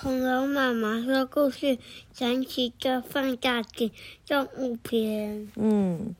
[0.00, 1.76] 恐龙妈妈说故事，
[2.14, 3.90] 神奇的放大镜
[4.24, 5.50] 动物篇。
[5.56, 6.14] 嗯，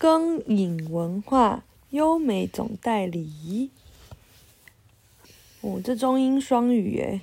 [0.00, 3.70] 光影文化优美总代理。
[5.60, 7.20] 哦，这中英双语耶！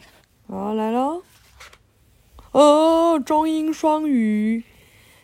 [0.48, 1.24] 好，来喽。
[2.52, 4.64] 哦，中英双语。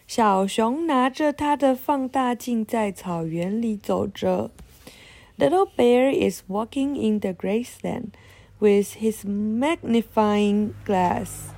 [0.07, 4.49] 小熊拿着它的放大镜在草原里走着。
[5.37, 8.07] Little bear is walking in the grassland
[8.61, 11.49] with his magnifying glass.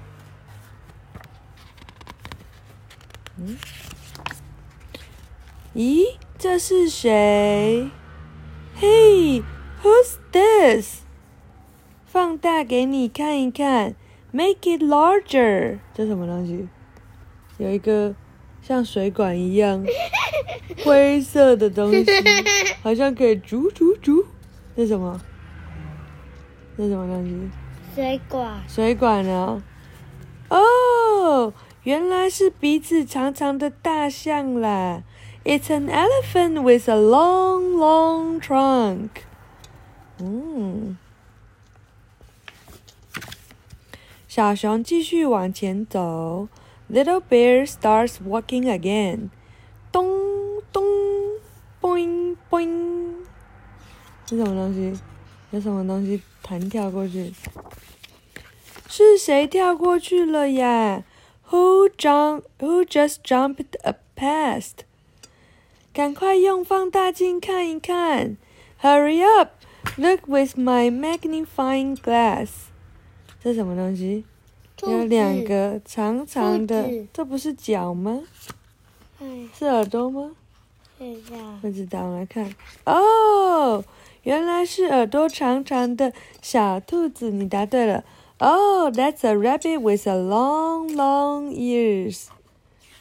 [3.37, 3.57] 嗯，
[5.75, 7.89] 咦，这是谁
[8.79, 9.43] ？Hey,
[9.83, 11.01] who's this?
[12.05, 13.95] 放大给你看一看
[14.31, 15.79] ，Make it larger。
[15.93, 16.69] 这什么东西？
[17.57, 18.15] 有一个
[18.61, 19.85] 像水管一样
[20.85, 22.05] 灰色的东西，
[22.81, 24.25] 好像可以煮煮煮。
[24.75, 25.19] 这什么？
[26.77, 27.49] 这什么东西？
[27.95, 28.63] 水管。
[28.67, 29.63] 水管呢！
[30.49, 35.03] 哦，原来是鼻子长长的大象啦
[35.43, 39.09] ！It's an elephant with a long, long trunk.
[40.19, 40.97] 嗯，
[44.27, 46.47] 小熊继续往前走。
[46.91, 49.29] Little bear starts walking again.
[49.91, 50.05] 咚
[50.71, 50.83] 咚
[51.81, 53.15] ，boing boing。
[54.27, 54.99] 是什么东西？
[55.53, 57.31] 有什么东西弹跳过去？
[58.89, 61.03] 是谁跳过去了呀
[61.51, 62.45] ？Who jump?
[62.57, 64.85] Who just jumped a past?
[65.93, 68.35] 赶快用放大镜看一看
[68.81, 69.51] ！Hurry up!
[69.95, 72.49] Look with my magnifying glass.
[73.43, 74.25] 这什么东西？
[74.81, 78.23] 有两个长长的，这不是脚吗？
[79.53, 80.31] 是耳朵吗？
[81.61, 82.51] 不知道，来看。
[82.85, 83.83] 哦，
[84.23, 88.03] 原来是耳朵长长的小兔子，你答对了。
[88.39, 92.27] Oh, that's a rabbit with a long, long ears.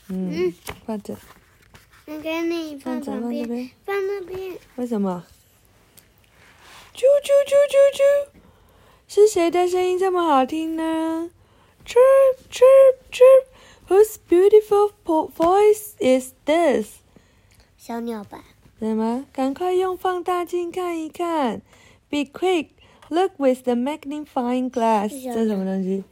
[0.09, 0.53] 嗯，
[0.85, 1.17] 放着。
[2.07, 4.59] 我给你放旁边，放那边。
[4.77, 5.25] 为什么？
[6.95, 8.29] 啾啾啾啾啾！
[9.09, 11.31] 是谁的声音这么好听呢
[11.87, 13.47] ？Chirp, chirp, chirp.
[13.89, 14.93] Whose beautiful
[15.35, 16.99] voice is this?
[17.77, 18.45] 小鸟吧。
[18.89, 19.25] 什么？
[19.33, 21.63] 赶快用放大镜看一看。
[22.11, 22.69] Be quick.
[23.09, 26.03] Look with the magnifying glass，这什么东西？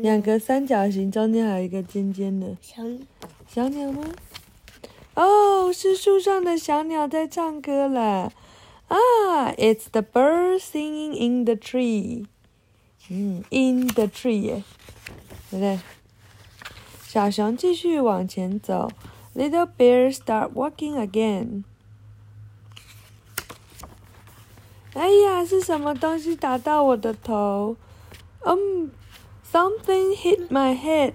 [0.00, 2.56] 两个三角形中间还有一个尖尖的。
[2.60, 2.82] 小
[3.46, 4.02] 小鸟吗？
[5.14, 8.32] 哦，是树上的小鸟在唱歌了。
[8.88, 12.26] 啊，It's the bird singing in the tree。
[13.08, 14.64] 嗯，in the tree 耶，
[15.50, 15.78] 对不对？
[17.06, 18.90] 小熊继续往前走。
[19.34, 21.62] Little bear start walking again。
[24.96, 27.76] 哎呀，是什么东西打到我的头？
[28.40, 28.90] 嗯
[29.52, 31.12] ，something hit my head。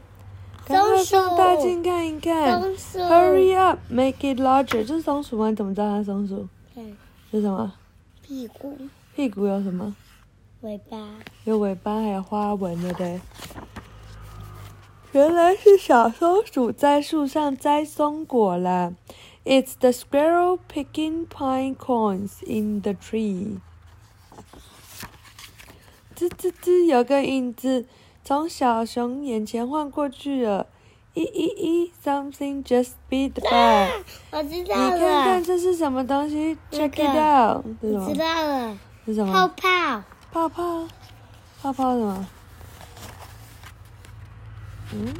[0.65, 2.61] 赶快放大镜看一看。
[2.95, 4.85] Hurry up, make it larger。
[4.85, 5.49] 这是松鼠吗？
[5.49, 6.47] 你怎么知道它是松鼠？
[6.75, 6.93] 对。
[7.31, 7.73] 是什么？
[8.21, 8.77] 屁股。
[9.15, 9.95] 屁股有什么？
[10.61, 10.97] 尾巴。
[11.45, 13.19] 有尾巴，还有花纹，对不对？
[15.13, 18.93] 原来是小松鼠在树上摘松果了。
[19.43, 23.57] It's the squirrel picking pine cones in the tree.
[26.15, 27.85] 吱吱吱，有个影子
[28.23, 30.67] 从小熊眼前晃过去了。
[31.13, 33.89] 咦咦咦，something just beat by。
[34.31, 34.93] 我知道了。
[34.93, 37.65] 你看看这是什么东西？Check it out。
[37.81, 38.77] 我知道了。
[39.05, 39.33] 是什么？
[39.33, 40.03] 泡泡。
[40.31, 40.87] 泡泡。
[41.61, 42.27] 泡泡什么？
[44.93, 45.13] 嗯。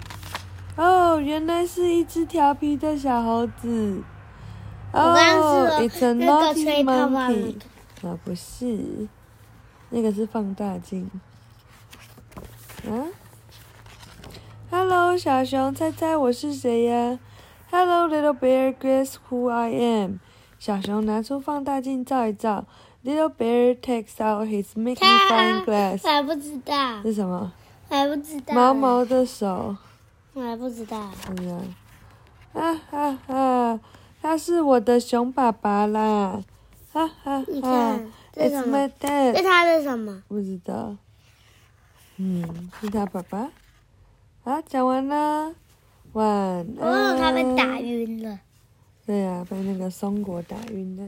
[0.78, 4.02] 哦，原来是一只调皮的小猴子。
[4.94, 5.16] 哦
[5.80, 7.56] ，It's a naughty monkey。
[8.08, 9.08] 啊，不是。
[9.90, 11.10] 那个是放大镜。
[12.88, 13.06] 啊
[14.70, 17.20] ？Hello，小熊，猜猜我是谁呀
[17.70, 20.20] ？Hello, little bear, guess who I am？
[20.58, 22.66] 小熊拿出放大镜照一照。
[23.04, 26.04] Little bear takes out his magnifying glass。
[26.04, 27.02] 还不知道。
[27.02, 27.52] 是什么？
[27.90, 28.54] 还不知道。
[28.54, 29.76] 毛毛的手。
[30.34, 31.12] 我还不知道。
[31.38, 31.62] 是啊。
[32.54, 33.80] 啊哈哈，
[34.22, 36.42] 他是我的熊爸爸啦！
[36.92, 38.00] 哈哈哈。
[38.36, 39.38] It's my dad。
[39.38, 40.24] 是他的什么？
[40.28, 40.98] 不知道。
[42.18, 43.50] 嗯，是他爸爸。
[44.44, 45.54] 啊，讲完了。
[46.14, 46.78] 晚安。
[46.80, 48.40] 哦，他被打晕了。
[49.06, 51.08] 对呀，被那个松果打晕了。